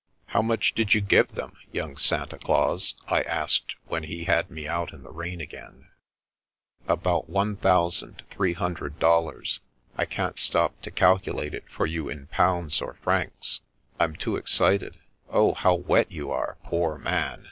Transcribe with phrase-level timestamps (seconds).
[0.32, 4.66] "How much did you give them, young Santa Claus?" I asked, when he had me
[4.66, 5.88] out in the rain again.
[6.86, 9.60] A Man from the Dark 203" About one thousand three hundred dollars.
[9.94, 13.60] I can't stop to calculate it for you in pounds or francs.
[14.00, 14.96] I'm too excited.
[15.28, 17.46] Oh, how wet you are, poor Man